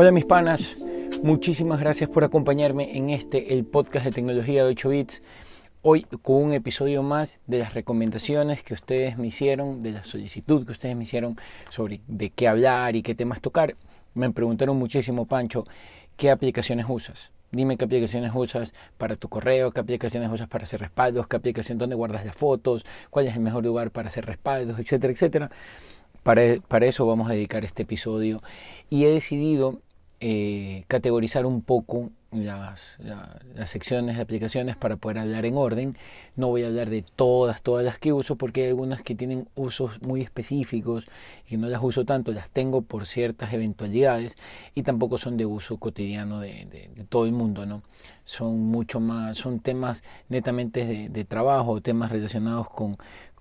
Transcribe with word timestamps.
Hola 0.00 0.12
mis 0.12 0.26
panas, 0.26 0.76
muchísimas 1.24 1.80
gracias 1.80 2.08
por 2.08 2.22
acompañarme 2.22 2.96
en 2.96 3.10
este, 3.10 3.52
el 3.52 3.64
podcast 3.64 4.04
de 4.04 4.12
tecnología 4.12 4.62
de 4.62 4.70
8 4.70 4.88
bits. 4.90 5.22
Hoy 5.82 6.06
con 6.22 6.36
un 6.36 6.52
episodio 6.52 7.02
más 7.02 7.40
de 7.48 7.58
las 7.58 7.74
recomendaciones 7.74 8.62
que 8.62 8.74
ustedes 8.74 9.18
me 9.18 9.26
hicieron, 9.26 9.82
de 9.82 9.90
la 9.90 10.04
solicitud 10.04 10.64
que 10.64 10.70
ustedes 10.70 10.94
me 10.94 11.02
hicieron 11.02 11.36
sobre 11.70 12.00
de 12.06 12.30
qué 12.30 12.46
hablar 12.46 12.94
y 12.94 13.02
qué 13.02 13.16
temas 13.16 13.40
tocar. 13.40 13.74
Me 14.14 14.30
preguntaron 14.30 14.76
muchísimo, 14.76 15.26
Pancho, 15.26 15.64
¿qué 16.16 16.30
aplicaciones 16.30 16.86
usas? 16.88 17.32
Dime 17.50 17.76
qué 17.76 17.84
aplicaciones 17.86 18.30
usas 18.32 18.74
para 18.98 19.16
tu 19.16 19.28
correo, 19.28 19.72
qué 19.72 19.80
aplicaciones 19.80 20.30
usas 20.30 20.46
para 20.46 20.62
hacer 20.62 20.78
respaldos, 20.78 21.26
qué 21.26 21.34
aplicación, 21.34 21.76
dónde 21.76 21.96
guardas 21.96 22.24
las 22.24 22.36
fotos, 22.36 22.86
cuál 23.10 23.26
es 23.26 23.34
el 23.34 23.40
mejor 23.40 23.64
lugar 23.64 23.90
para 23.90 24.06
hacer 24.06 24.26
respaldos, 24.26 24.78
etcétera, 24.78 25.12
etcétera. 25.12 25.50
Para, 26.22 26.42
para 26.68 26.86
eso 26.86 27.04
vamos 27.04 27.28
a 27.28 27.32
dedicar 27.32 27.64
este 27.64 27.82
episodio 27.82 28.42
y 28.90 29.04
he 29.04 29.10
decidido 29.10 29.80
eh, 30.20 30.84
categorizar 30.88 31.46
un 31.46 31.62
poco 31.62 32.10
las, 32.30 32.80
las, 32.98 33.70
secciones 33.70 34.16
de 34.16 34.22
aplicaciones 34.22 34.76
para 34.76 34.96
poder 34.96 35.18
hablar 35.18 35.46
en 35.46 35.56
orden. 35.56 35.96
No 36.36 36.48
voy 36.48 36.64
a 36.64 36.66
hablar 36.66 36.90
de 36.90 37.02
todas, 37.02 37.62
todas 37.62 37.84
las 37.84 37.98
que 37.98 38.12
uso 38.12 38.36
porque 38.36 38.62
hay 38.62 38.68
algunas 38.68 39.02
que 39.02 39.14
tienen 39.14 39.48
usos 39.54 40.02
muy 40.02 40.22
específicos 40.22 41.06
y 41.48 41.56
no 41.56 41.68
las 41.68 41.82
uso 41.82 42.04
tanto, 42.04 42.32
las 42.32 42.50
tengo 42.50 42.82
por 42.82 43.06
ciertas 43.06 43.52
eventualidades 43.52 44.36
y 44.74 44.82
tampoco 44.82 45.18
son 45.18 45.36
de 45.36 45.46
uso 45.46 45.78
cotidiano 45.78 46.40
de, 46.40 46.66
de, 46.94 47.04
todo 47.08 47.24
el 47.24 47.32
mundo, 47.32 47.64
¿no? 47.64 47.82
Son 48.24 48.58
mucho 48.58 49.00
más, 49.00 49.38
son 49.38 49.60
temas 49.60 50.02
netamente 50.28 50.84
de, 50.84 51.08
de 51.08 51.24
trabajo, 51.24 51.80
temas 51.80 52.12
relacionados 52.12 52.68
con, 52.68 52.98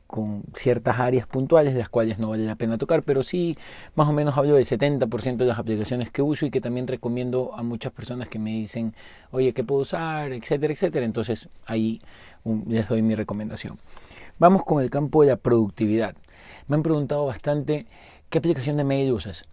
con 0.08 0.44
ciertas 0.56 1.00
áreas 1.00 1.28
puntuales, 1.28 1.76
las 1.76 1.90
cuales 1.90 2.18
no 2.18 2.30
vale 2.30 2.46
la 2.46 2.56
pena 2.56 2.78
tocar, 2.78 3.04
pero 3.04 3.24
sí 3.24 3.58
más 3.96 4.08
o 4.08 4.14
menos 4.14 4.38
hablo 4.38 4.56
del 4.56 4.66
70% 4.66 5.38
de 5.38 5.46
las 5.46 5.60
aplicaciones 5.60 6.10
que 6.10 6.22
uso 6.22 6.46
y 6.46 6.52
que 6.52 6.62
también 6.62 6.88
recomiendo 6.88 7.54
a 7.56 7.64
muchas 7.64 7.92
personas 7.92 8.30
que 8.30 8.40
me 8.40 8.52
dicen, 8.52 8.96
oye, 9.32 9.54
¿qué 9.54 9.64
puedo 9.64 9.82
usar? 9.82 10.32
etcétera, 10.32 10.74
etcétera. 10.74 11.06
Entonces 11.06 11.50
ahí 11.66 12.02
les 12.68 12.88
doy 12.88 13.02
mi 13.02 13.16
recomendación. 13.16 13.78
Vamos 14.40 14.64
con 14.64 14.82
el 14.82 14.90
campo 14.90 15.22
de 15.24 15.30
la 15.30 15.36
productividad. 15.36 16.16
Me 16.68 16.76
han 16.76 16.84
preguntado 16.84 17.26
bastante, 17.26 17.86
¿qué 18.30 18.38
aplicación 18.38 18.78
de 18.78 18.84
mail 18.84 19.12
usas? 19.12 19.44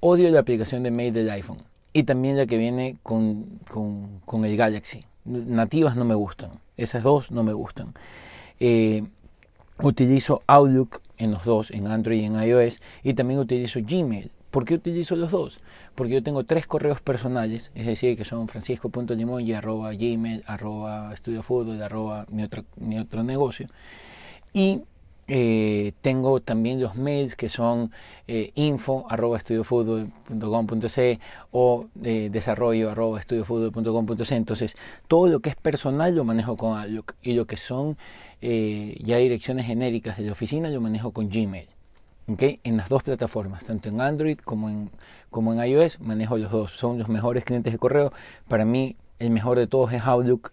Odio 0.00 0.30
la 0.30 0.40
aplicación 0.40 0.82
de 0.82 0.90
mail 0.90 1.12
del 1.12 1.30
iPhone 1.30 1.62
y 1.92 2.04
también 2.04 2.36
la 2.36 2.46
que 2.46 2.58
viene 2.58 2.98
con, 3.02 3.60
con, 3.70 4.20
con 4.24 4.44
el 4.44 4.56
Galaxy. 4.56 5.04
Nativas 5.24 5.96
no 5.96 6.04
me 6.04 6.14
gustan, 6.14 6.50
esas 6.76 7.02
dos 7.02 7.30
no 7.30 7.42
me 7.42 7.54
gustan. 7.54 7.94
Eh, 8.60 9.04
utilizo 9.82 10.42
Outlook 10.46 11.00
en 11.18 11.30
los 11.30 11.44
dos, 11.44 11.70
en 11.70 11.86
Android 11.86 12.20
y 12.20 12.24
en 12.24 12.42
iOS, 12.42 12.80
y 13.02 13.14
también 13.14 13.40
utilizo 13.40 13.80
Gmail. 13.82 14.30
¿Por 14.50 14.64
qué 14.64 14.74
utilizo 14.74 15.16
los 15.16 15.32
dos? 15.32 15.60
Porque 15.96 16.12
yo 16.12 16.22
tengo 16.22 16.44
tres 16.44 16.66
correos 16.66 17.00
personales, 17.00 17.72
es 17.74 17.86
decir, 17.86 18.16
que 18.16 18.24
son 18.24 18.46
francisco.limongi, 18.46 19.52
arroba 19.52 19.92
gmail, 19.92 20.44
arroba 20.46 21.12
estudiofutbol, 21.12 21.82
arroba 21.82 22.26
mi 22.30 22.44
otro, 22.44 22.64
mi 22.76 22.98
otro 22.98 23.24
negocio. 23.24 23.66
Y 24.52 24.82
eh, 25.26 25.92
tengo 26.02 26.40
también 26.40 26.80
los 26.80 26.96
mails 26.96 27.34
que 27.34 27.48
son 27.48 27.90
eh, 28.28 28.52
info 28.54 29.06
arroba 29.08 29.40
o 31.50 31.86
eh, 32.02 32.28
desarrollo 32.30 32.90
arroba. 32.90 33.20
Entonces, 34.30 34.76
todo 35.08 35.26
lo 35.26 35.40
que 35.40 35.50
es 35.50 35.56
personal 35.56 36.14
lo 36.14 36.24
manejo 36.24 36.56
con 36.56 36.78
Outlook 36.78 37.14
y 37.22 37.32
lo 37.32 37.46
que 37.46 37.56
son 37.56 37.96
eh, 38.42 38.98
ya 39.02 39.16
direcciones 39.16 39.66
genéricas 39.66 40.18
de 40.18 40.24
la 40.24 40.32
oficina 40.32 40.68
yo 40.70 40.80
manejo 40.80 41.12
con 41.12 41.30
Gmail. 41.30 41.68
¿okay? 42.28 42.60
En 42.64 42.76
las 42.76 42.88
dos 42.88 43.02
plataformas, 43.02 43.64
tanto 43.64 43.88
en 43.88 44.00
Android 44.00 44.38
como 44.38 44.68
en, 44.68 44.90
como 45.30 45.52
en 45.54 45.66
iOS, 45.66 46.00
manejo 46.00 46.36
los 46.36 46.50
dos. 46.50 46.72
Son 46.72 46.98
los 46.98 47.08
mejores 47.08 47.44
clientes 47.44 47.72
de 47.72 47.78
correo. 47.78 48.12
Para 48.48 48.64
mí, 48.64 48.96
el 49.18 49.30
mejor 49.30 49.58
de 49.58 49.66
todos 49.66 49.92
es 49.92 50.02
Outlook, 50.02 50.50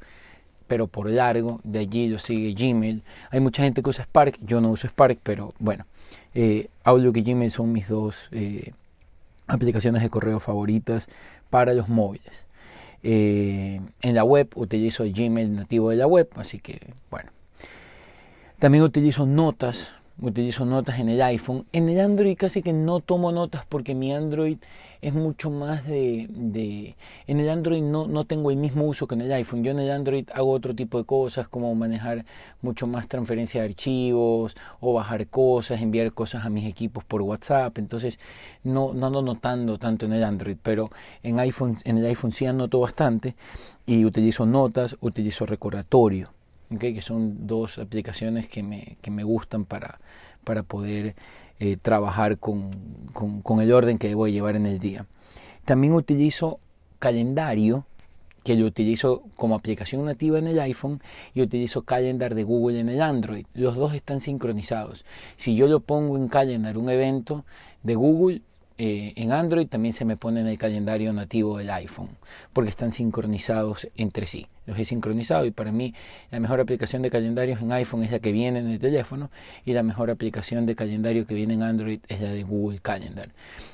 pero 0.72 0.88
por 0.88 1.10
largo, 1.10 1.60
de 1.66 1.80
allí 1.80 2.08
lo 2.08 2.18
sigue 2.18 2.54
Gmail. 2.54 3.04
Hay 3.30 3.42
mucha 3.42 3.62
gente 3.62 3.84
que 3.84 3.90
usa 3.90 4.06
Spark, 4.06 4.40
yo 4.40 4.62
no 4.62 4.70
uso 4.70 4.88
Spark, 4.88 5.20
pero 5.22 5.54
bueno, 5.60 5.86
eh, 6.34 6.70
Outlook 6.86 7.18
y 7.18 7.24
Gmail 7.24 7.52
son 7.52 7.74
mis 7.74 7.90
dos 7.90 8.30
eh, 8.32 8.72
aplicaciones 9.48 10.02
de 10.02 10.10
correo 10.10 10.40
favoritas 10.40 11.10
para 11.50 11.74
los 11.74 11.90
móviles. 11.90 12.46
Eh, 13.04 13.82
en 14.02 14.16
la 14.16 14.24
web 14.24 14.48
utilizo 14.56 15.04
el 15.04 15.12
Gmail 15.12 15.54
nativo 15.54 15.90
de 15.90 15.98
la 15.98 16.08
web, 16.08 16.30
así 16.38 16.60
que 16.60 16.80
bueno. 17.10 17.32
También 18.58 18.86
utilizo 18.86 19.26
notas, 19.26 19.92
utilizo 20.22 20.66
notas 20.66 21.00
en 21.00 21.10
el 21.10 21.22
iPhone. 21.22 21.66
En 21.74 21.90
el 21.90 22.00
Android 22.00 22.38
casi 22.38 22.62
que 22.62 22.74
no 22.74 23.00
tomo 23.00 23.32
notas 23.32 23.66
porque 23.68 23.96
mi 23.96 24.14
Android 24.14 24.58
es 25.02 25.14
mucho 25.14 25.50
más 25.50 25.86
de... 25.88 26.28
de 26.30 26.96
en 27.26 27.40
el 27.40 27.50
Android 27.50 27.82
no, 27.82 28.08
no 28.08 28.26
tengo 28.26 28.52
el 28.52 28.58
mismo 28.58 28.86
uso 28.86 29.08
que 29.08 29.16
en 29.16 29.22
el 29.22 29.32
iPhone. 29.34 29.64
Yo 29.64 29.72
en 29.72 29.80
el 29.80 29.90
Android 29.90 30.30
hago 30.34 30.52
otro 30.52 30.76
tipo 30.76 31.00
de 31.00 31.06
cosas 31.06 31.48
como 31.48 31.74
manejar 31.74 32.26
mucho 32.62 32.86
más 32.86 33.08
transferencia 33.08 33.62
de 33.62 33.70
archivos 33.70 34.56
o 34.80 34.94
bajar 34.94 35.28
cosas, 35.28 35.82
enviar 35.82 36.14
cosas 36.14 36.46
a 36.46 36.50
mis 36.50 36.68
equipos 36.68 37.04
por 37.04 37.22
WhatsApp. 37.24 37.78
Entonces 37.80 38.20
no, 38.64 38.94
no 38.94 39.08
ando 39.08 39.24
notando 39.24 39.80
tanto 39.80 40.06
en 40.06 40.14
el 40.14 40.24
Android, 40.24 40.58
pero 40.62 40.92
en, 41.24 41.40
iPhone, 41.40 41.78
en 41.84 41.98
el 41.98 42.06
iPhone 42.06 42.32
sí 42.32 42.46
anoto 42.46 42.80
bastante 42.80 43.36
y 43.88 44.06
utilizo 44.06 44.46
notas, 44.46 44.96
utilizo 45.02 45.48
recordatorio 45.48 46.30
que 46.80 47.02
son 47.02 47.48
dos 47.48 47.78
aplicaciones 47.78 48.48
que 48.48 48.64
me, 48.64 48.98
que 49.02 49.12
me 49.12 49.24
gustan 49.24 49.66
para, 49.66 50.00
para 50.44 50.64
poder 50.64 51.16
eh, 51.60 51.78
trabajar 51.82 52.38
con, 52.38 52.72
con, 53.14 53.42
con, 53.42 53.62
el 53.62 53.72
orden 53.72 53.98
que 53.98 54.12
a 54.12 54.28
llevar 54.28 54.56
en 54.56 54.66
el 54.66 54.80
día. 54.80 55.06
También 55.66 55.94
utilizo 55.94 56.60
calendario, 57.00 57.86
que 58.44 58.56
lo 58.56 58.66
utilizo 58.66 59.24
como 59.36 59.56
aplicación 59.56 60.06
nativa 60.06 60.40
en 60.40 60.48
el 60.48 60.60
iPhone 60.60 61.02
y 61.34 61.42
utilizo 61.42 61.84
Calendar 61.84 62.34
de 62.34 62.44
Google 62.44 62.80
en 62.80 62.90
el 62.90 63.02
Android. 63.02 63.46
Los 63.54 63.76
dos 63.76 63.94
están 63.94 64.22
sincronizados. 64.22 65.06
Si 65.38 65.56
yo 65.56 65.68
lo 65.68 65.80
pongo 65.80 66.18
en 66.18 66.28
Calendar, 66.28 66.78
un 66.78 66.90
evento 66.90 67.46
de 67.84 67.96
Google, 67.96 68.42
eh, 68.84 69.14
en 69.16 69.32
Android 69.32 69.68
también 69.68 69.94
se 69.94 70.06
me 70.06 70.18
pone 70.18 70.40
en 70.40 70.48
el 70.48 70.58
calendario 70.58 71.14
nativo 71.14 71.60
del 71.60 71.70
iPhone, 71.70 72.10
porque 72.52 72.72
están 72.72 72.92
sincronizados 72.92 73.88
entre 73.96 74.26
sí. 74.26 74.48
Los 74.66 74.80
he 74.80 74.86
sincronizado 74.86 75.46
y 75.46 75.52
para 75.52 75.72
mí 75.72 75.94
la 76.32 76.40
mejor 76.40 76.60
aplicación 76.60 77.04
de 77.04 77.12
calendarios 77.12 77.62
en 77.62 77.72
iPhone 77.74 78.04
es 78.04 78.12
la 78.12 78.18
que 78.18 78.32
viene 78.32 78.58
en 78.58 78.72
el 78.72 78.80
teléfono 78.80 79.30
y 79.66 79.74
la 79.74 79.84
mejor 79.84 80.10
aplicación 80.10 80.66
de 80.66 80.76
calendario 80.76 81.28
que 81.28 81.36
viene 81.36 81.54
en 81.54 81.62
Android 81.62 82.00
es 82.08 82.22
la 82.22 82.32
de 82.32 82.42
Google 82.42 82.80
Calendar. 82.80 83.30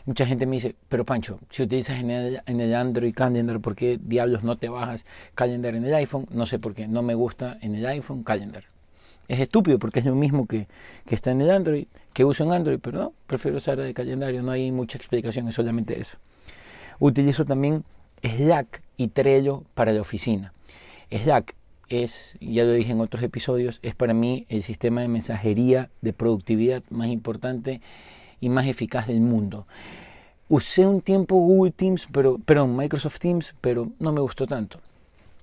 Mucha 0.05 0.25
gente 0.25 0.45
me 0.45 0.57
dice, 0.57 0.75
pero 0.89 1.05
Pancho, 1.05 1.39
si 1.51 1.63
utilizas 1.63 2.01
en 2.01 2.11
el, 2.11 2.41
en 2.45 2.59
el 2.59 2.75
Android 2.75 3.13
Calendar, 3.15 3.61
¿por 3.61 3.77
qué 3.77 3.97
diablos 4.01 4.43
no 4.43 4.57
te 4.57 4.67
bajas 4.67 5.05
Calendar 5.35 5.73
en 5.73 5.85
el 5.85 5.95
iPhone? 5.95 6.27
No 6.31 6.45
sé 6.47 6.59
por 6.59 6.73
qué, 6.73 6.85
no 6.85 7.01
me 7.01 7.15
gusta 7.15 7.57
en 7.61 7.75
el 7.75 7.85
iPhone 7.85 8.25
Calendar 8.25 8.65
es 9.27 9.39
estúpido 9.39 9.79
porque 9.79 9.99
es 9.99 10.05
lo 10.05 10.15
mismo 10.15 10.47
que, 10.47 10.67
que, 11.05 11.15
está 11.15 11.31
en 11.31 11.41
el 11.41 11.51
Android, 11.51 11.87
que 12.13 12.25
uso 12.25 12.43
en 12.43 12.51
Android, 12.51 12.79
pero 12.81 12.99
no, 12.99 13.13
prefiero 13.27 13.57
usar 13.57 13.79
el 13.79 13.93
calendario, 13.93 14.41
no 14.41 14.51
hay 14.51 14.71
mucha 14.71 14.97
explicación, 14.97 15.47
es 15.47 15.55
solamente 15.55 15.99
eso. 15.99 16.17
Utilizo 16.99 17.45
también 17.45 17.83
Slack 18.23 18.81
y 18.95 19.09
Trello 19.09 19.63
para 19.73 19.91
la 19.91 20.01
oficina. 20.01 20.53
Slack 21.11 21.55
es, 21.89 22.37
ya 22.41 22.63
lo 22.63 22.73
dije 22.73 22.91
en 22.91 23.01
otros 23.01 23.23
episodios, 23.23 23.79
es 23.83 23.95
para 23.95 24.13
mí 24.13 24.45
el 24.49 24.63
sistema 24.63 25.01
de 25.01 25.07
mensajería 25.07 25.89
de 26.01 26.13
productividad 26.13 26.83
más 26.89 27.09
importante 27.09 27.81
y 28.39 28.49
más 28.49 28.65
eficaz 28.67 29.07
del 29.07 29.21
mundo. 29.21 29.67
Usé 30.49 30.85
un 30.85 31.01
tiempo 31.01 31.35
Google 31.35 31.71
Teams, 31.71 32.07
pero, 32.11 32.37
perdón, 32.39 32.75
Microsoft 32.75 33.19
Teams, 33.19 33.53
pero 33.59 33.91
no 33.99 34.13
me 34.13 34.21
gustó 34.21 34.47
tanto 34.47 34.79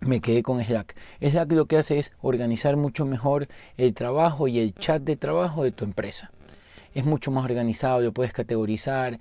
me 0.06 0.20
quedé 0.20 0.42
con 0.42 0.62
Slack. 0.62 0.94
Slack 1.20 1.52
lo 1.52 1.66
que 1.66 1.78
hace 1.78 1.98
es 1.98 2.12
organizar 2.20 2.76
mucho 2.76 3.04
mejor 3.06 3.48
el 3.76 3.94
trabajo 3.94 4.48
y 4.48 4.58
el 4.58 4.74
chat 4.74 5.02
de 5.02 5.16
trabajo 5.16 5.64
de 5.64 5.72
tu 5.72 5.84
empresa. 5.84 6.30
Es 6.94 7.04
mucho 7.04 7.30
más 7.30 7.44
organizado, 7.44 8.00
lo 8.00 8.12
puedes 8.12 8.32
categorizar, 8.32 9.18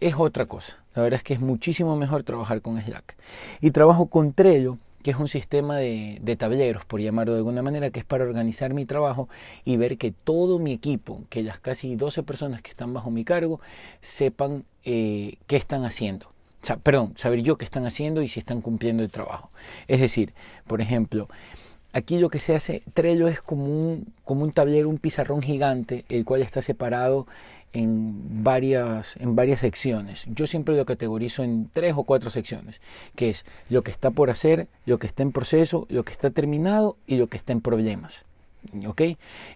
es 0.00 0.14
otra 0.16 0.46
cosa. 0.46 0.78
La 0.94 1.02
verdad 1.02 1.18
es 1.18 1.24
que 1.24 1.34
es 1.34 1.40
muchísimo 1.40 1.96
mejor 1.96 2.22
trabajar 2.24 2.60
con 2.60 2.80
Slack. 2.80 3.16
Y 3.60 3.70
trabajo 3.70 4.06
con 4.06 4.32
Trello, 4.32 4.78
que 5.02 5.12
es 5.12 5.16
un 5.16 5.28
sistema 5.28 5.76
de, 5.76 6.18
de, 6.20 6.36
tableros, 6.36 6.84
por 6.84 7.00
llamarlo 7.00 7.32
de 7.32 7.38
alguna 7.38 7.62
manera, 7.62 7.90
que 7.90 8.00
es 8.00 8.04
para 8.04 8.24
organizar 8.24 8.74
mi 8.74 8.86
trabajo 8.86 9.28
y 9.64 9.76
ver 9.76 9.98
que 9.98 10.12
todo 10.12 10.58
mi 10.58 10.72
equipo, 10.72 11.22
que 11.30 11.42
las 11.42 11.60
casi 11.60 11.94
12 11.96 12.22
personas 12.24 12.60
que 12.60 12.70
están 12.70 12.92
bajo 12.92 13.10
mi 13.10 13.24
cargo, 13.24 13.60
sepan 14.02 14.64
eh, 14.84 15.36
qué 15.46 15.56
están 15.56 15.84
haciendo 15.84 16.35
perdón, 16.82 17.14
saber 17.16 17.42
yo 17.42 17.56
qué 17.58 17.64
están 17.64 17.86
haciendo 17.86 18.22
y 18.22 18.28
si 18.28 18.40
están 18.40 18.60
cumpliendo 18.60 19.02
el 19.02 19.10
trabajo. 19.10 19.50
Es 19.88 20.00
decir, 20.00 20.32
por 20.66 20.80
ejemplo, 20.80 21.28
aquí 21.92 22.18
lo 22.18 22.28
que 22.28 22.38
se 22.38 22.54
hace, 22.54 22.82
Trello 22.94 23.28
es 23.28 23.40
como 23.40 23.64
un, 23.64 24.12
como 24.24 24.42
un 24.42 24.52
tablero, 24.52 24.88
un 24.88 24.98
pizarrón 24.98 25.42
gigante, 25.42 26.04
el 26.08 26.24
cual 26.24 26.42
está 26.42 26.62
separado 26.62 27.26
en 27.72 28.42
varias, 28.42 29.16
en 29.16 29.36
varias 29.36 29.60
secciones. 29.60 30.24
Yo 30.26 30.46
siempre 30.46 30.76
lo 30.76 30.86
categorizo 30.86 31.42
en 31.42 31.68
tres 31.72 31.94
o 31.96 32.04
cuatro 32.04 32.30
secciones, 32.30 32.80
que 33.14 33.30
es 33.30 33.44
lo 33.68 33.82
que 33.82 33.90
está 33.90 34.10
por 34.10 34.30
hacer, 34.30 34.66
lo 34.86 34.98
que 34.98 35.06
está 35.06 35.22
en 35.22 35.32
proceso, 35.32 35.86
lo 35.90 36.04
que 36.04 36.12
está 36.12 36.30
terminado 36.30 36.96
y 37.06 37.16
lo 37.16 37.28
que 37.28 37.36
está 37.36 37.52
en 37.52 37.60
problemas. 37.60 38.24
¿Ok? 38.86 39.02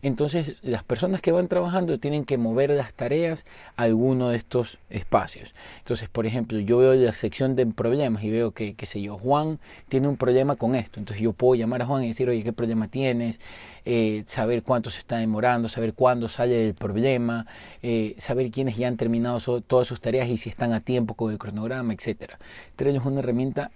Entonces 0.03 0.57
las 0.63 0.83
personas 0.83 1.21
que 1.21 1.33
van 1.33 1.49
trabajando 1.49 1.99
tienen 1.99 2.25
que 2.25 2.39
mover 2.39 2.71
las 2.71 2.93
tareas 2.95 3.45
a 3.77 3.85
alguno 3.85 4.31
de 4.31 4.37
estos 4.37 4.79
espacios. 4.89 5.55
Entonces, 5.79 6.09
por 6.09 6.27
ejemplo, 6.27 6.59
yo 6.59 6.79
veo 6.79 6.95
la 6.95 7.15
sección 7.15 7.57
de 7.57 7.67
problemas 7.67 8.23
y 8.25 8.31
veo 8.31 8.53
que, 8.53 8.75
qué 8.75 8.87
sé 8.87 9.01
yo, 9.01 9.19
Juan 9.19 9.59
tiene 9.89 10.09
un 10.09 10.17
problema 10.17 10.57
con 10.57 10.75
esto. 10.75 11.01
Entonces 11.01 11.23
yo 11.23 11.33
puedo 11.33 11.55
llamar 11.55 11.83
a 11.83 11.87
Juan 11.87 12.05
y 12.05 12.09
decir, 12.09 12.29
oye, 12.29 12.43
¿qué 12.43 12.53
problema 12.53 12.89
tienes? 12.89 13.41
Eh, 13.85 14.25
saber 14.27 14.63
cuánto 14.63 14.91
se 14.91 14.99
está 14.99 15.17
demorando, 15.17 15.69
saber 15.69 15.95
cuándo 15.95 16.29
sale 16.29 16.69
el 16.69 16.75
problema, 16.75 17.47
eh, 17.83 18.15
saber 18.19 18.51
quiénes 18.51 18.77
ya 18.77 18.89
han 18.89 18.97
terminado 18.97 19.41
todas 19.63 19.89
sus 19.89 20.01
tareas 20.01 20.29
y 20.29 20.37
si 20.37 20.51
están 20.51 20.73
a 20.73 20.81
tiempo 20.81 21.15
con 21.15 21.33
el 21.33 21.39
cronograma, 21.39 21.95
etc. 21.95 22.33
Trello 22.77 23.01
es 23.01 23.07
una 23.07 23.21
herramienta 23.21 23.71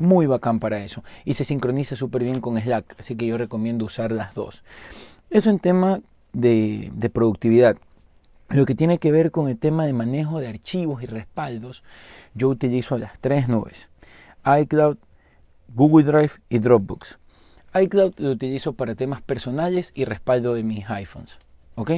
muy 0.00 0.26
bacán 0.26 0.60
para 0.60 0.84
eso 0.84 1.02
y 1.24 1.34
se 1.34 1.44
sincroniza 1.44 1.96
súper 1.96 2.24
bien 2.24 2.40
con 2.40 2.60
Slack, 2.60 2.96
así 2.98 3.16
que 3.16 3.26
yo 3.26 3.38
recomiendo 3.38 3.84
usar 3.84 4.12
las 4.12 4.34
dos. 4.34 4.62
Eso 5.30 5.50
en 5.50 5.58
tema 5.58 6.00
de, 6.32 7.10
productividad. 7.12 7.76
Lo 8.48 8.66
que 8.66 8.74
tiene 8.74 8.98
que 8.98 9.12
ver 9.12 9.30
con 9.30 9.48
el 9.48 9.58
tema 9.58 9.86
de 9.86 9.92
manejo 9.92 10.40
de 10.40 10.48
archivos 10.48 11.02
y 11.02 11.06
respaldos, 11.06 11.84
yo 12.34 12.48
utilizo 12.48 12.98
las 12.98 13.18
tres 13.20 13.48
nubes, 13.48 13.88
iCloud, 14.44 14.96
Google 15.74 16.04
Drive 16.04 16.32
y 16.48 16.58
Dropbox. 16.58 17.18
iCloud 17.80 18.14
lo 18.16 18.30
utilizo 18.30 18.72
para 18.72 18.96
temas 18.96 19.22
personales 19.22 19.92
y 19.94 20.04
respaldo 20.04 20.54
de 20.54 20.64
mis 20.64 20.90
iPhones. 20.90 21.38
¿Ok? 21.76 21.92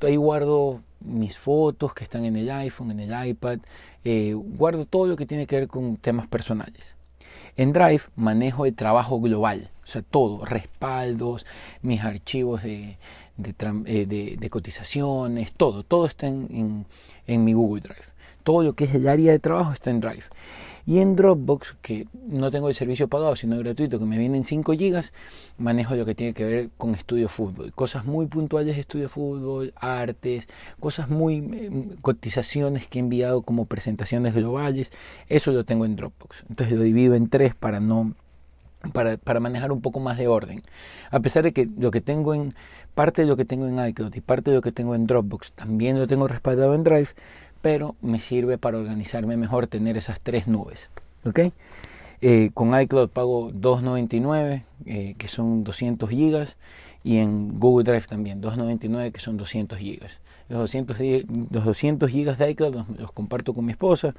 Ahí 0.00 0.16
guardo 0.16 0.82
mis 1.00 1.38
fotos 1.38 1.94
que 1.94 2.04
están 2.04 2.24
en 2.24 2.36
el 2.36 2.50
iPhone, 2.50 2.90
en 2.90 3.00
el 3.00 3.28
iPad, 3.28 3.58
eh, 4.04 4.34
guardo 4.34 4.84
todo 4.84 5.06
lo 5.06 5.16
que 5.16 5.26
tiene 5.26 5.46
que 5.46 5.56
ver 5.56 5.68
con 5.68 5.96
temas 5.96 6.26
personales. 6.26 6.96
En 7.56 7.72
Drive 7.72 8.02
manejo 8.16 8.66
el 8.66 8.74
trabajo 8.74 9.20
global, 9.20 9.70
o 9.84 9.86
sea, 9.86 10.02
todo, 10.02 10.44
respaldos, 10.44 11.46
mis 11.82 12.02
archivos 12.02 12.62
de, 12.62 12.96
eh, 13.86 14.48
cotizaciones, 14.50 15.52
todo, 15.52 15.82
todo 15.82 16.06
está 16.06 16.26
en, 16.28 16.86
en 17.26 17.44
mi 17.44 17.52
Google 17.52 17.82
Drive. 17.82 18.11
Todo 18.42 18.62
lo 18.62 18.74
que 18.74 18.84
es 18.84 18.94
el 18.94 19.08
área 19.08 19.32
de 19.32 19.38
trabajo 19.38 19.72
está 19.72 19.90
en 19.90 20.00
Drive. 20.00 20.24
Y 20.84 20.98
en 20.98 21.14
Dropbox, 21.14 21.76
que 21.80 22.08
no 22.26 22.50
tengo 22.50 22.68
el 22.68 22.74
servicio 22.74 23.06
pagado, 23.06 23.36
sino 23.36 23.56
gratuito, 23.58 24.00
que 24.00 24.04
me 24.04 24.18
vienen 24.18 24.44
5 24.44 24.72
GB, 24.72 25.02
manejo 25.58 25.94
lo 25.94 26.04
que 26.04 26.16
tiene 26.16 26.34
que 26.34 26.44
ver 26.44 26.70
con 26.76 26.94
estudio 26.96 27.28
fútbol. 27.28 27.72
Cosas 27.72 28.04
muy 28.04 28.26
puntuales 28.26 28.74
de 28.74 28.80
estudio 28.80 29.08
fútbol, 29.08 29.72
artes, 29.76 30.48
cosas 30.80 31.08
muy 31.08 31.36
eh, 31.36 31.96
cotizaciones 32.00 32.88
que 32.88 32.98
he 32.98 33.00
enviado 33.00 33.42
como 33.42 33.66
presentaciones 33.66 34.34
globales. 34.34 34.90
Eso 35.28 35.52
lo 35.52 35.64
tengo 35.64 35.84
en 35.84 35.94
Dropbox. 35.94 36.44
Entonces 36.48 36.76
lo 36.76 36.82
divido 36.82 37.14
en 37.14 37.28
tres 37.28 37.54
para 37.54 37.78
no 37.78 38.14
para, 38.92 39.16
para, 39.16 39.38
manejar 39.38 39.70
un 39.70 39.80
poco 39.80 40.00
más 40.00 40.18
de 40.18 40.26
orden. 40.26 40.62
A 41.12 41.20
pesar 41.20 41.44
de 41.44 41.52
que 41.52 41.68
lo 41.78 41.92
que 41.92 42.00
tengo 42.00 42.34
en 42.34 42.52
parte 42.94 43.22
de 43.22 43.28
lo 43.28 43.36
que 43.36 43.44
tengo 43.44 43.66
en 43.68 43.84
iCloud 43.88 44.14
y 44.14 44.20
parte 44.20 44.50
de 44.50 44.56
lo 44.56 44.62
que 44.62 44.72
tengo 44.72 44.96
en 44.96 45.06
Dropbox 45.06 45.52
también 45.52 45.98
lo 45.98 46.06
tengo 46.06 46.26
respaldado 46.26 46.74
en 46.74 46.82
Drive, 46.82 47.10
pero 47.62 47.94
me 48.02 48.20
sirve 48.20 48.58
para 48.58 48.78
organizarme 48.78 49.36
mejor 49.36 49.68
tener 49.68 49.96
esas 49.96 50.20
tres 50.20 50.46
nubes. 50.46 50.90
¿ok? 51.24 51.40
Eh, 52.20 52.50
con 52.54 52.78
iCloud 52.78 53.08
pago 53.08 53.50
2.99, 53.50 54.62
eh, 54.86 55.14
que 55.18 55.28
son 55.28 55.64
200 55.64 56.08
gigas, 56.10 56.56
y 57.04 57.18
en 57.18 57.58
Google 57.58 57.84
Drive 57.84 58.06
también 58.06 58.40
2.99, 58.40 59.12
que 59.12 59.20
son 59.20 59.36
200 59.36 59.78
gigas. 59.78 60.12
Los 60.48 60.60
200, 60.60 60.98
los 61.50 61.64
200 61.64 62.10
gigas 62.10 62.38
de 62.38 62.50
iCloud 62.50 62.74
los, 62.98 63.12
comparto 63.12 63.54
con 63.54 63.64
mi 63.64 63.72
esposa 63.72 64.14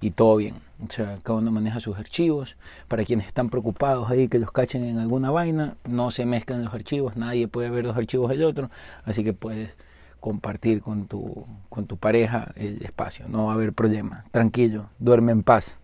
y 0.00 0.12
todo 0.12 0.36
bien. 0.36 0.56
O 0.86 0.90
sea, 0.90 1.18
cada 1.22 1.40
uno 1.40 1.50
maneja 1.50 1.80
sus 1.80 1.98
archivos. 1.98 2.56
Para 2.88 3.04
quienes 3.04 3.26
están 3.26 3.50
preocupados 3.50 4.10
ahí 4.10 4.28
que 4.28 4.38
los 4.38 4.52
cachen 4.52 4.84
en 4.84 4.98
alguna 4.98 5.30
vaina, 5.30 5.76
no 5.84 6.10
se 6.10 6.24
mezclan 6.24 6.64
los 6.64 6.72
archivos, 6.72 7.16
nadie 7.16 7.48
puede 7.48 7.70
ver 7.70 7.84
los 7.84 7.96
archivos 7.96 8.30
del 8.30 8.44
otro, 8.44 8.70
así 9.04 9.24
que 9.24 9.32
puedes 9.32 9.74
compartir 10.22 10.82
con 10.82 11.08
tu, 11.08 11.44
con 11.68 11.86
tu 11.86 11.96
pareja 11.96 12.52
el 12.54 12.80
espacio, 12.84 13.26
no 13.28 13.46
va 13.46 13.52
a 13.52 13.54
haber 13.56 13.72
problema, 13.72 14.24
tranquilo, 14.30 14.86
duerme 15.00 15.32
en 15.32 15.42
paz. 15.42 15.78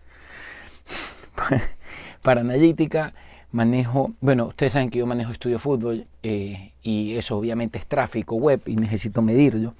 Para 2.23 2.41
analítica 2.41 3.13
manejo, 3.51 4.13
bueno, 4.21 4.47
ustedes 4.47 4.73
saben 4.73 4.89
que 4.89 4.99
yo 4.99 5.05
manejo 5.05 5.33
estudio 5.33 5.59
fútbol 5.59 6.07
eh, 6.23 6.71
y 6.81 7.15
eso 7.15 7.37
obviamente 7.37 7.77
es 7.79 7.85
tráfico 7.85 8.37
web 8.37 8.61
y 8.65 8.77
necesito 8.77 9.21
medirlo. 9.21 9.73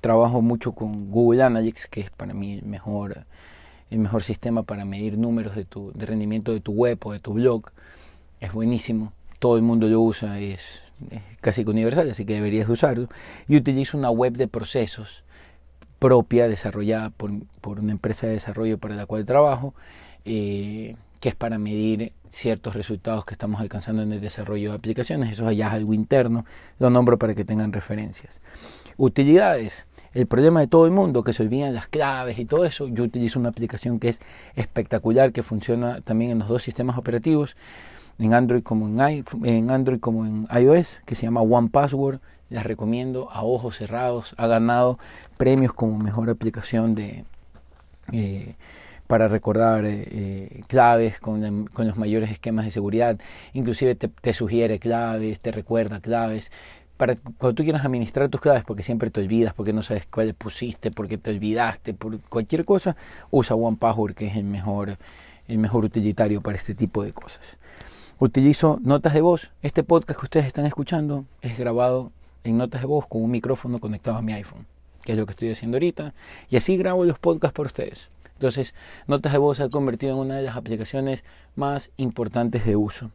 Trabajo 0.00 0.40
mucho 0.40 0.70
con 0.70 1.10
Google 1.10 1.42
Analytics, 1.42 1.88
que 1.88 2.02
es 2.02 2.10
para 2.10 2.32
mí 2.32 2.58
el 2.58 2.64
mejor, 2.64 3.24
el 3.90 3.98
mejor 3.98 4.22
sistema 4.22 4.62
para 4.62 4.84
medir 4.84 5.18
números 5.18 5.56
de, 5.56 5.64
tu, 5.64 5.90
de 5.94 6.06
rendimiento 6.06 6.52
de 6.52 6.60
tu 6.60 6.72
web 6.72 6.98
o 7.04 7.12
de 7.12 7.18
tu 7.18 7.32
blog. 7.32 7.70
Es 8.38 8.52
buenísimo, 8.52 9.12
todo 9.40 9.56
el 9.56 9.62
mundo 9.62 9.88
lo 9.88 10.00
usa, 10.00 10.38
es 10.38 10.85
es 11.10 11.22
casi 11.40 11.62
universal, 11.62 12.10
así 12.10 12.24
que 12.24 12.34
deberías 12.34 12.68
usarlo. 12.68 13.08
Y 13.48 13.56
utilizo 13.56 13.96
una 13.96 14.10
web 14.10 14.34
de 14.34 14.48
procesos 14.48 15.24
propia, 15.98 16.48
desarrollada 16.48 17.10
por, 17.10 17.30
por 17.60 17.80
una 17.80 17.92
empresa 17.92 18.26
de 18.26 18.34
desarrollo 18.34 18.78
para 18.78 18.94
la 18.94 19.06
cual 19.06 19.24
trabajo, 19.24 19.74
eh, 20.24 20.96
que 21.20 21.30
es 21.30 21.34
para 21.34 21.58
medir 21.58 22.12
ciertos 22.30 22.74
resultados 22.74 23.24
que 23.24 23.34
estamos 23.34 23.60
alcanzando 23.60 24.02
en 24.02 24.12
el 24.12 24.20
desarrollo 24.20 24.70
de 24.70 24.76
aplicaciones. 24.76 25.32
Eso 25.32 25.50
ya 25.52 25.68
es 25.68 25.72
algo 25.72 25.94
interno, 25.94 26.44
lo 26.78 26.90
nombro 26.90 27.18
para 27.18 27.34
que 27.34 27.44
tengan 27.44 27.72
referencias. 27.72 28.38
Utilidades. 28.98 29.86
El 30.14 30.26
problema 30.26 30.60
de 30.60 30.66
todo 30.66 30.86
el 30.86 30.92
mundo, 30.92 31.22
que 31.22 31.34
se 31.34 31.42
olvidan 31.42 31.74
las 31.74 31.88
claves 31.88 32.38
y 32.38 32.46
todo 32.46 32.64
eso, 32.64 32.88
yo 32.88 33.04
utilizo 33.04 33.38
una 33.38 33.50
aplicación 33.50 33.98
que 33.98 34.08
es 34.08 34.20
espectacular, 34.54 35.32
que 35.32 35.42
funciona 35.42 36.00
también 36.00 36.30
en 36.30 36.38
los 36.38 36.48
dos 36.48 36.62
sistemas 36.62 36.96
operativos 36.96 37.56
en 38.18 38.34
Android 38.34 38.62
como 38.62 38.88
en, 38.88 39.24
en 39.44 39.70
Android 39.70 40.00
como 40.00 40.24
en 40.24 40.46
iOS, 40.50 41.00
que 41.04 41.14
se 41.14 41.22
llama 41.22 41.42
One 41.42 41.68
Password. 41.68 42.20
Les 42.48 42.62
recomiendo 42.62 43.28
a 43.30 43.42
ojos 43.42 43.76
cerrados. 43.76 44.34
Ha 44.36 44.46
ganado 44.46 44.98
premios 45.36 45.72
como 45.72 45.98
mejor 45.98 46.30
aplicación 46.30 46.94
de 46.94 47.24
eh, 48.12 48.54
para 49.06 49.28
recordar 49.28 49.84
eh, 49.84 50.08
eh, 50.10 50.62
claves 50.66 51.20
con, 51.20 51.68
los 51.76 51.96
mayores 51.96 52.30
esquemas 52.30 52.64
de 52.64 52.70
seguridad. 52.70 53.18
Inclusive 53.52 53.94
te, 53.94 54.08
te, 54.08 54.32
sugiere 54.32 54.78
claves, 54.78 55.40
te 55.40 55.52
recuerda 55.52 56.00
claves. 56.00 56.50
Para 56.96 57.14
cuando 57.38 57.54
tú 57.54 57.62
quieras 57.62 57.84
administrar 57.84 58.28
tus 58.30 58.40
claves, 58.40 58.64
porque 58.64 58.82
siempre 58.82 59.10
te 59.10 59.20
olvidas, 59.20 59.54
porque 59.54 59.72
no 59.72 59.82
sabes 59.82 60.06
cuáles 60.06 60.34
pusiste, 60.34 60.90
porque 60.90 61.18
te 61.18 61.30
olvidaste, 61.30 61.94
por 61.94 62.20
cualquier 62.22 62.64
cosa, 62.64 62.96
usa 63.30 63.54
One 63.54 63.76
Password, 63.76 64.14
que 64.14 64.26
es 64.28 64.36
el 64.36 64.44
mejor, 64.44 64.96
el 65.46 65.58
mejor 65.58 65.84
utilitario 65.84 66.40
para 66.40 66.56
este 66.56 66.74
tipo 66.74 67.04
de 67.04 67.12
cosas. 67.12 67.42
Utilizo 68.18 68.78
notas 68.82 69.12
de 69.12 69.20
voz. 69.20 69.50
Este 69.60 69.82
podcast 69.82 70.18
que 70.18 70.24
ustedes 70.24 70.46
están 70.46 70.64
escuchando 70.64 71.26
es 71.42 71.58
grabado 71.58 72.12
en 72.44 72.56
notas 72.56 72.80
de 72.80 72.86
voz 72.86 73.06
con 73.06 73.22
un 73.22 73.30
micrófono 73.30 73.78
conectado 73.78 74.16
a 74.16 74.22
mi 74.22 74.32
iPhone, 74.32 74.66
que 75.04 75.12
es 75.12 75.18
lo 75.18 75.26
que 75.26 75.32
estoy 75.32 75.50
haciendo 75.50 75.76
ahorita. 75.76 76.14
Y 76.48 76.56
así 76.56 76.78
grabo 76.78 77.04
los 77.04 77.18
podcasts 77.18 77.54
para 77.54 77.66
ustedes. 77.66 78.08
Entonces, 78.32 78.72
Notas 79.06 79.32
de 79.32 79.38
voz 79.38 79.58
se 79.58 79.64
ha 79.64 79.68
convertido 79.68 80.14
en 80.14 80.20
una 80.20 80.36
de 80.36 80.44
las 80.44 80.56
aplicaciones 80.56 81.24
más 81.56 81.90
importantes 81.98 82.64
de 82.64 82.76
uso. 82.76 83.10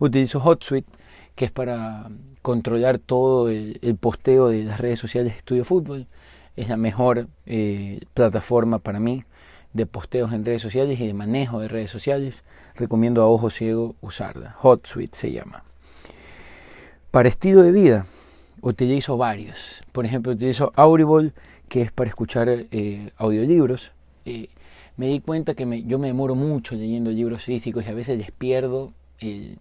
Utilizo 0.00 0.40
HotSuite, 0.40 0.90
que 1.36 1.44
es 1.44 1.52
para 1.52 2.10
controlar 2.42 2.98
todo 2.98 3.48
el, 3.48 3.96
posteo 4.00 4.48
de 4.48 4.64
las 4.64 4.80
redes 4.80 4.98
sociales 4.98 5.34
de 5.34 5.38
Estudio 5.38 5.64
Fútbol. 5.64 6.08
Es 6.56 6.68
la 6.68 6.76
mejor 6.76 7.28
eh, 7.46 8.00
plataforma 8.12 8.80
para 8.80 8.98
mí 8.98 9.22
de 9.72 9.86
posteos 9.86 10.32
en 10.32 10.44
redes 10.44 10.62
sociales 10.62 11.00
y 11.00 11.06
de 11.06 11.14
manejo 11.14 11.60
de 11.60 11.68
redes 11.68 11.90
sociales, 11.90 12.42
recomiendo 12.74 13.22
a 13.22 13.26
ojo 13.26 13.50
ciego 13.50 13.94
usarla. 14.00 14.56
HotSuite 14.60 15.16
se 15.16 15.32
llama. 15.32 15.64
Para 17.10 17.28
estilo 17.28 17.62
de 17.62 17.72
vida, 17.72 18.06
utilizo 18.60 19.16
varios. 19.16 19.82
Por 19.92 20.06
ejemplo, 20.06 20.32
utilizo 20.32 20.72
Audible, 20.76 21.32
que 21.68 21.82
es 21.82 21.92
para 21.92 22.08
escuchar 22.08 22.48
eh, 22.48 23.10
audiolibros. 23.16 23.92
Eh, 24.24 24.48
me 24.96 25.08
di 25.08 25.20
cuenta 25.20 25.54
que 25.54 25.82
yo 25.84 25.98
me 25.98 26.06
demoro 26.08 26.34
mucho 26.34 26.74
leyendo 26.74 27.10
libros 27.10 27.44
físicos 27.44 27.84
y 27.84 27.88
a 27.88 27.94
veces 27.94 28.18
les 28.18 28.30
pierdo 28.30 28.92
el, 29.18 29.58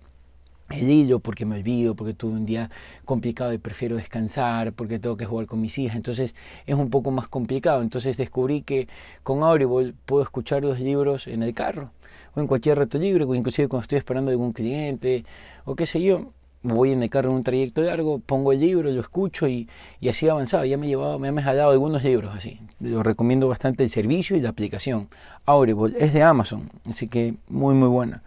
el 0.75 0.89
hilo 0.89 1.19
porque 1.19 1.45
me 1.45 1.57
olvido, 1.57 1.95
porque 1.95 2.13
tuve 2.13 2.33
un 2.33 2.45
día 2.45 2.69
complicado 3.05 3.53
y 3.53 3.57
prefiero 3.57 3.95
descansar, 3.95 4.73
porque 4.73 4.99
tengo 4.99 5.17
que 5.17 5.25
jugar 5.25 5.47
con 5.47 5.61
mis 5.61 5.77
hijas, 5.77 5.95
entonces 5.95 6.35
es 6.65 6.75
un 6.75 6.89
poco 6.89 7.11
más 7.11 7.27
complicado. 7.27 7.81
Entonces 7.81 8.17
descubrí 8.17 8.61
que 8.61 8.87
con 9.23 9.43
Audible 9.43 9.93
puedo 10.05 10.23
escuchar 10.23 10.63
los 10.63 10.79
libros 10.79 11.27
en 11.27 11.43
el 11.43 11.53
carro 11.53 11.91
o 12.35 12.39
en 12.39 12.47
cualquier 12.47 12.77
rato 12.77 12.97
libre, 12.97 13.25
o 13.25 13.35
inclusive 13.35 13.67
cuando 13.67 13.83
estoy 13.83 13.97
esperando 13.97 14.31
a 14.31 14.33
algún 14.33 14.53
cliente 14.53 15.25
o 15.65 15.75
qué 15.75 15.85
sé 15.85 16.01
yo. 16.01 16.31
Voy 16.63 16.91
en 16.91 17.01
el 17.01 17.09
carro 17.09 17.31
en 17.31 17.37
un 17.37 17.43
trayecto 17.43 17.81
largo, 17.81 18.19
pongo 18.19 18.51
el 18.51 18.59
libro, 18.59 18.91
lo 18.91 19.01
escucho 19.01 19.47
y, 19.47 19.67
y 19.99 20.09
así 20.09 20.29
avanzado. 20.29 20.63
Ya 20.63 20.77
me 20.77 20.85
he 20.85 20.89
llevado, 20.89 21.17
me 21.17 21.41
jalado 21.41 21.71
algunos 21.71 22.03
libros 22.03 22.35
así. 22.35 22.59
Lo 22.79 23.01
recomiendo 23.01 23.47
bastante 23.47 23.83
el 23.83 23.89
servicio 23.89 24.37
y 24.37 24.41
la 24.41 24.49
aplicación. 24.49 25.09
Audible 25.47 25.95
es 25.97 26.13
de 26.13 26.21
Amazon, 26.21 26.69
así 26.87 27.07
que 27.07 27.33
muy 27.49 27.73
muy 27.73 27.87
buena. 27.87 28.21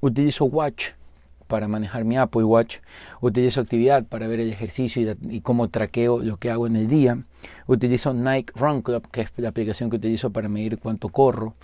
Utilizo 0.00 0.44
Watch 0.44 0.90
para 1.46 1.68
manejar 1.68 2.04
mi 2.04 2.16
Apple 2.16 2.44
Watch, 2.44 2.78
utilizo 3.20 3.60
actividad 3.60 4.04
para 4.04 4.26
ver 4.26 4.40
el 4.40 4.52
ejercicio 4.52 5.16
y, 5.28 5.40
cómo 5.40 5.68
traqueo 5.68 6.18
lo 6.18 6.36
que 6.36 6.50
hago 6.50 6.66
en 6.66 6.76
el 6.76 6.88
día, 6.88 7.18
utilizo 7.66 8.12
Nike 8.14 8.52
Run 8.54 8.82
Club, 8.82 9.08
que 9.10 9.22
es 9.22 9.30
la 9.36 9.48
aplicación 9.48 9.90
que 9.90 9.96
utilizo 9.96 10.30
para 10.30 10.48
medir 10.48 10.78
cuánto 10.78 11.08
corro, 11.08 11.54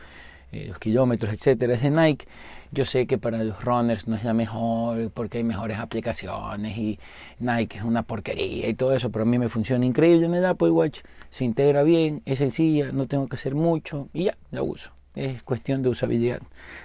eh, 0.53 0.67
los 0.69 0.79
kilómetros, 0.79 1.33
etcétera, 1.33 1.75
es 1.75 1.83
de 1.83 1.91
Nike. 1.91 2.27
Yo 2.73 2.87
sé 2.87 3.07
que 3.07 3.19
para 3.19 3.43
los 3.43 3.62
runners 3.65 4.07
no 4.09 4.17
es 4.17 4.25
la 4.25 4.35
mejor 4.35 5.11
porque 5.12 5.39
hay 5.39 5.45
mejores 5.45 5.79
aplicaciones 5.79 6.77
y 6.77 6.99
Nike 7.39 7.79
es 7.79 7.85
una 7.85 8.03
porquería 8.03 8.69
y 8.69 8.75
todo 8.75 8.95
eso, 8.95 9.11
pero 9.11 9.25
a 9.25 9.27
mí 9.27 9.39
me 9.39 9.49
funciona 9.49 9.85
increíble 9.85 10.27
en 10.27 10.35
el 10.35 10.45
Apple 10.45 10.71
Watch, 10.71 11.01
se 11.31 11.45
integra 11.45 11.83
bien, 11.83 12.23
es 12.25 12.39
sencilla, 12.39 12.93
no 12.93 13.07
tengo 13.07 13.29
que 13.29 13.37
hacer 13.37 13.55
mucho 13.55 14.09
y 14.12 14.25
ya, 14.25 14.37
la 14.51 14.62
uso. 14.62 14.91
Es 15.15 15.43
cuestión 15.43 15.83
de 15.83 15.91
usabilidad. 15.91 16.41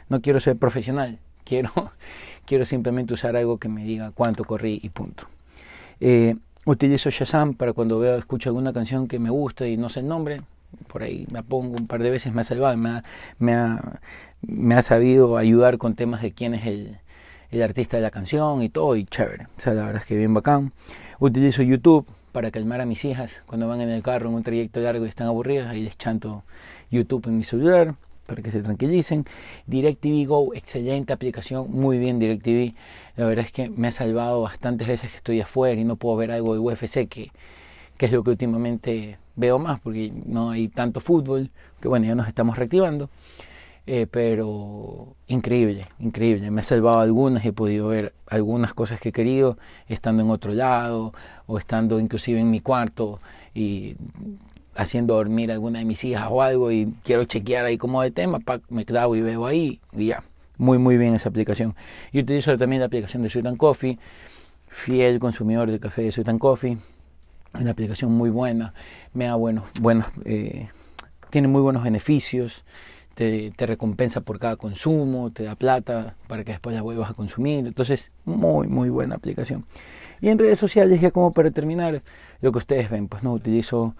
No 0.09 0.21
quiero 0.21 0.41
ser 0.41 0.57
profesional, 0.57 1.19
quiero, 1.47 1.71
quiero 2.45 2.65
simplemente 2.65 3.13
usar 3.13 3.35
algo 3.35 3.57
que 3.57 3.69
me 3.69 3.83
diga 3.83 4.11
cuánto 4.11 4.43
corrí 4.43 4.79
y 4.83 4.89
punto. 4.89 5.27
Eh, 5.99 6.35
utilizo 6.65 7.09
Shazam 7.09 7.53
para 7.53 7.73
cuando 7.73 7.99
veo, 7.99 8.17
escucho 8.17 8.49
alguna 8.49 8.73
canción 8.73 9.07
que 9.07 9.19
me 9.19 9.29
gusta 9.29 9.67
y 9.67 9.77
no 9.77 9.89
sé 9.89 10.01
el 10.01 10.07
nombre, 10.07 10.41
por 10.87 11.03
ahí 11.03 11.25
me 11.31 11.43
pongo 11.43 11.75
un 11.77 11.87
par 11.87 12.03
de 12.03 12.09
veces, 12.09 12.33
me 12.33 12.41
ha 12.41 12.43
salvado, 12.43 12.75
me 12.77 12.89
ha, 12.89 13.03
me 13.39 13.53
ha, 13.53 13.99
me 14.41 14.75
ha 14.75 14.81
sabido 14.81 15.37
ayudar 15.37 15.77
con 15.77 15.95
temas 15.95 16.21
de 16.21 16.33
quién 16.33 16.53
es 16.53 16.67
el, 16.67 16.97
el 17.51 17.61
artista 17.63 17.97
de 17.97 18.03
la 18.03 18.11
canción 18.11 18.61
y 18.61 18.69
todo, 18.69 18.95
y 18.95 19.05
chévere. 19.05 19.45
O 19.57 19.61
sea, 19.61 19.73
la 19.73 19.85
verdad 19.85 20.01
es 20.01 20.07
que 20.07 20.17
bien 20.17 20.33
bacán. 20.33 20.73
Utilizo 21.19 21.63
YouTube 21.63 22.05
para 22.31 22.51
calmar 22.51 22.81
a 22.81 22.85
mis 22.85 23.03
hijas 23.05 23.41
cuando 23.47 23.67
van 23.67 23.81
en 23.81 23.89
el 23.89 24.03
carro 24.03 24.29
en 24.29 24.35
un 24.35 24.43
trayecto 24.43 24.79
largo 24.81 25.05
y 25.05 25.09
están 25.09 25.27
aburridas, 25.27 25.69
ahí 25.69 25.81
les 25.81 25.97
chanto 25.97 26.43
YouTube 26.91 27.27
en 27.27 27.37
mi 27.37 27.43
celular 27.43 27.95
para 28.27 28.43
que 28.43 28.51
se 28.51 28.61
tranquilicen. 28.61 29.25
DirecTV 29.65 30.27
Go, 30.27 30.53
excelente 30.53 31.13
aplicación, 31.13 31.71
muy 31.71 31.97
bien 31.97 32.19
DirecTV. 32.19 32.75
La 33.15 33.25
verdad 33.25 33.45
es 33.45 33.51
que 33.51 33.69
me 33.69 33.87
ha 33.87 33.91
salvado 33.91 34.43
bastantes 34.43 34.87
veces 34.87 35.09
que 35.09 35.17
estoy 35.17 35.41
afuera 35.41 35.81
y 35.81 35.83
no 35.83 35.95
puedo 35.95 36.15
ver 36.17 36.31
algo 36.31 36.53
de 36.53 36.59
UFC, 36.59 37.07
que, 37.07 37.31
que 37.97 38.05
es 38.05 38.11
lo 38.11 38.23
que 38.23 38.29
últimamente 38.29 39.17
veo 39.35 39.57
más, 39.57 39.79
porque 39.79 40.11
no 40.25 40.51
hay 40.51 40.67
tanto 40.67 40.99
fútbol, 40.99 41.49
que 41.81 41.87
bueno, 41.87 42.05
ya 42.05 42.13
nos 42.13 42.27
estamos 42.27 42.57
reactivando. 42.57 43.09
Eh, 43.89 44.05
pero 44.05 45.15
increíble, 45.27 45.87
increíble. 45.99 46.51
Me 46.51 46.59
ha 46.59 46.63
salvado 46.63 46.99
algunas, 46.99 47.45
he 47.45 47.53
podido 47.53 47.87
ver 47.87 48.13
algunas 48.27 48.73
cosas 48.73 48.99
que 48.99 49.09
he 49.09 49.11
querido 49.13 49.57
estando 49.87 50.21
en 50.23 50.29
otro 50.29 50.53
lado 50.53 51.13
o 51.45 51.57
estando 51.57 51.97
inclusive 51.97 52.41
en 52.41 52.51
mi 52.51 52.59
cuarto 52.59 53.21
y 53.55 53.95
haciendo 54.77 55.15
dormir 55.15 55.51
alguna 55.51 55.79
de 55.79 55.85
mis 55.85 56.03
hijas 56.03 56.27
o 56.29 56.41
algo 56.41 56.71
y 56.71 56.93
quiero 57.03 57.25
chequear 57.25 57.65
ahí 57.65 57.77
como 57.77 58.01
de 58.01 58.11
tema, 58.11 58.39
me 58.69 58.85
clavo 58.85 59.15
y 59.15 59.21
veo 59.21 59.45
ahí 59.45 59.79
y 59.91 60.07
ya. 60.07 60.23
Muy, 60.57 60.77
muy 60.77 60.97
bien 60.97 61.13
esa 61.13 61.29
aplicación. 61.29 61.75
Y 62.11 62.19
utilizo 62.19 62.57
también 62.57 62.79
la 62.79 62.87
aplicación 62.87 63.21
de 63.21 63.29
Sweet 63.29 63.57
Coffee, 63.57 63.99
fiel 64.67 65.19
consumidor 65.19 65.69
de 65.69 65.79
café 65.79 66.03
de 66.03 66.11
Sweet 66.11 66.37
Coffee. 66.39 66.77
Una 67.53 67.71
aplicación 67.71 68.11
muy 68.11 68.29
buena, 68.29 68.73
me 69.13 69.25
da 69.25 69.35
buenos, 69.35 69.65
buenos 69.79 70.07
eh, 70.25 70.69
tiene 71.29 71.47
muy 71.47 71.61
buenos 71.61 71.83
beneficios 71.83 72.63
te, 73.17 73.65
recompensa 73.65 74.21
por 74.21 74.37
cada 74.37 74.57
consumo, 74.57 75.31
te 75.31 75.43
da 75.43 75.55
plata 75.55 76.15
para 76.27 76.43
que 76.43 76.51
después 76.51 76.75
la 76.75 76.83
vuelvas 76.83 77.09
a 77.09 77.13
consumir. 77.15 77.65
Entonces, 77.65 78.11
muy, 78.25 78.67
muy 78.67 78.89
buena 78.89 79.15
aplicación. 79.15 79.65
Y 80.21 80.29
en 80.29 80.37
redes 80.37 80.59
sociales, 80.59 81.01
ya 81.01 81.09
como 81.09 81.33
para 81.33 81.49
terminar, 81.49 82.03
lo 82.41 82.51
que 82.51 82.59
ustedes 82.59 82.91
ven, 82.91 83.07
pues 83.07 83.23
no 83.23 83.33
utilizo 83.33 83.95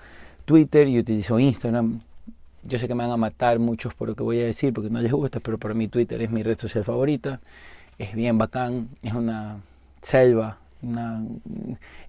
Twitter 0.48 0.88
y 0.88 0.98
utilizo 0.98 1.38
Instagram. 1.40 2.00
Yo 2.64 2.80
sé 2.80 2.88
que 2.88 2.96
me 2.96 3.04
van 3.04 3.12
a 3.12 3.18
matar 3.18 3.60
muchos 3.60 3.94
por 3.94 4.08
lo 4.08 4.16
que 4.16 4.24
voy 4.24 4.40
a 4.40 4.46
decir 4.46 4.74
porque 4.74 4.90
no 4.90 5.02
les 5.02 5.12
gusta, 5.12 5.42
pero 5.42 5.58
para 5.58 5.74
mí 5.74 5.90
Twitter 5.90 6.22
es 6.22 6.32
mi 6.32 6.42
red 6.42 6.58
social 6.58 6.86
favorita. 6.86 7.42
Es 7.98 8.16
bien 8.16 8.38
bacán, 8.38 8.88
es 9.02 9.12
una 9.12 9.58
selva, 10.02 10.58
una, 10.82 11.22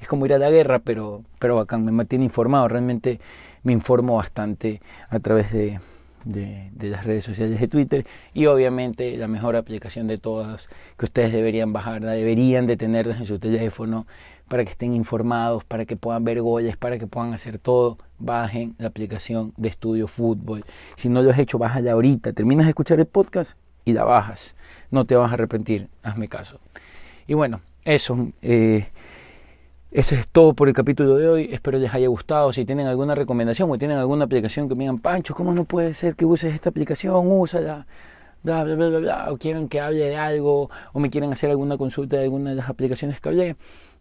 es 0.01 0.07
como 0.07 0.25
ir 0.25 0.35
a 0.35 0.39
la 0.39 0.51
guerra, 0.51 0.79
pero, 0.79 1.25
pero 1.41 1.57
bacán, 1.57 1.85
me 1.85 1.91
mantiene 1.91 2.27
informado. 2.27 2.69
Realmente 2.69 3.19
me 3.65 3.73
informo 3.73 4.15
bastante 4.15 4.81
a 5.11 5.19
través 5.19 5.53
de, 5.53 5.81
las 6.81 7.05
redes 7.05 7.25
sociales 7.25 7.59
de 7.59 7.67
Twitter 7.67 8.07
y 8.35 8.47
obviamente 8.47 9.17
la 9.17 9.27
mejor 9.27 9.57
aplicación 9.57 10.07
de 10.07 10.19
todas 10.19 10.69
que 10.97 11.07
ustedes 11.07 11.33
deberían 11.33 11.73
bajar, 11.73 12.03
deberían 12.03 12.69
de 12.69 12.77
tenerla 12.77 13.17
en 13.17 13.27
su 13.27 13.41
teléfono 13.41 14.07
para 14.49 14.65
que 14.65 14.71
estén 14.71 14.95
informados, 14.95 15.65
para 15.65 15.85
que 15.85 15.97
puedan 15.97 16.25
ver 16.25 16.41
goles, 16.41 16.77
para 16.77 16.99
que 16.99 17.07
puedan 17.07 17.33
hacer 17.35 17.59
todo, 17.59 17.99
bajen 18.19 18.75
la 18.79 18.89
aplicación 18.89 19.53
de 19.57 19.69
Estudio 19.69 20.07
Fútbol. 20.07 20.65
Si 20.97 21.09
no 21.09 21.23
lo 21.23 21.31
has 21.31 21.39
hecho, 21.39 21.59
bájala 21.59 21.93
ahorita, 21.93 22.33
terminas 22.33 22.67
de 22.67 22.71
escuchar 22.71 22.99
el 22.99 23.07
podcast 23.07 23.57
y 23.85 23.93
la 23.93 24.05
bajas. 24.05 24.55
No 24.91 25.05
te 25.05 25.15
vas 25.15 25.31
a 25.31 25.35
arrepentir, 25.35 25.89
hazme 26.03 26.29
caso. 26.29 26.59
Y 27.27 27.35
bueno, 27.35 27.61
eso. 27.85 28.33
Eh, 28.43 28.89
eso 29.91 30.15
es 30.15 30.29
todo 30.29 30.53
por 30.53 30.69
el 30.69 30.75
capítulo 30.75 31.17
de 31.17 31.29
hoy. 31.29 31.49
Espero 31.51 31.79
les 31.79 31.95
haya 31.95 32.09
gustado. 32.09 32.53
Si 32.53 32.67
tienen 32.67 32.87
alguna 32.87 33.15
recomendación 33.15 33.71
o 33.71 33.79
tienen 33.79 33.97
alguna 33.97 34.27
aplicación 34.27 34.69
que 34.69 34.75
me 34.75 34.85
digan, 34.85 34.99
Pancho, 34.99 35.35
¿cómo 35.35 35.55
no 35.55 35.65
puede 35.65 35.95
ser 35.95 36.15
que 36.15 36.27
uses 36.27 36.55
esta 36.55 36.69
aplicación? 36.69 37.27
Úsala. 37.27 37.87
Bla, 38.43 38.63
bla, 38.65 38.77
bla, 38.77 38.99
bla, 38.99 39.33
o 39.33 39.37
quieren 39.37 39.69
que 39.69 39.81
hable 39.81 40.05
de 40.05 40.17
algo, 40.17 40.71
o 40.93 41.01
me 41.01 41.11
quieren 41.11 41.33
hacer 41.33 41.51
alguna 41.51 41.77
consulta 41.77 42.17
de 42.17 42.25
alguna 42.25 42.51
de 42.51 42.57
las 42.57 42.69
aplicaciones 42.69 43.21
que 43.21 43.29
hablé, 43.29 43.57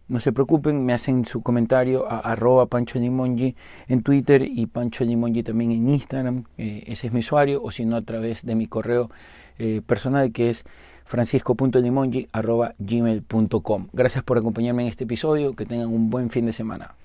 no 0.07 0.19
se 0.19 0.31
preocupen, 0.31 0.85
me 0.85 0.93
hacen 0.93 1.25
su 1.25 1.41
comentario 1.41 2.07
a 2.09 2.19
arroba 2.19 2.67
Pancho 2.67 2.99
Limongi 2.99 3.55
en 3.87 4.03
Twitter 4.03 4.43
y 4.43 4.67
Pancho 4.67 5.03
Limongi 5.03 5.41
también 5.43 5.71
en 5.71 5.89
Instagram, 5.89 6.43
eh, 6.57 6.83
ese 6.87 7.07
es 7.07 7.13
mi 7.13 7.19
usuario, 7.19 7.61
o 7.61 7.71
si 7.71 7.85
no 7.85 7.95
a 7.95 8.01
través 8.01 8.45
de 8.45 8.55
mi 8.55 8.67
correo 8.67 9.09
eh, 9.59 9.81
personal 9.85 10.31
que 10.31 10.49
es 10.49 10.63
francisco.limongi.gmail.com. 11.05 13.87
Gracias 13.93 14.23
por 14.23 14.37
acompañarme 14.37 14.83
en 14.83 14.89
este 14.89 15.05
episodio, 15.05 15.55
que 15.55 15.65
tengan 15.65 15.87
un 15.87 16.09
buen 16.09 16.29
fin 16.29 16.45
de 16.45 16.53
semana. 16.53 16.95